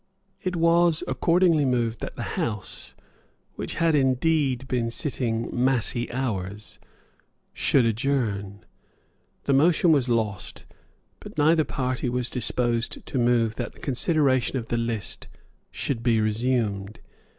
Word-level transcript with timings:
It 0.41 0.55
was 0.55 1.03
accordingly 1.07 1.63
moved 1.63 1.99
that 1.99 2.15
the 2.15 2.33
House, 2.43 2.95
which 3.53 3.75
had 3.75 3.93
indeed 3.93 4.67
been 4.67 4.89
sitting 4.89 5.47
massy 5.53 6.11
hours, 6.11 6.79
should 7.53 7.85
adjourn. 7.85 8.65
The 9.43 9.53
motion 9.53 9.91
was 9.91 10.09
lost; 10.09 10.65
but 11.19 11.37
neither 11.37 11.63
party 11.65 12.09
was 12.09 12.31
disposed 12.31 13.05
to 13.05 13.19
move 13.19 13.57
that 13.57 13.73
the 13.73 13.79
consideration 13.79 14.57
of 14.57 14.69
the 14.69 14.77
list 14.77 15.27
should 15.69 16.01
be 16.01 16.19
resumed. 16.19 16.99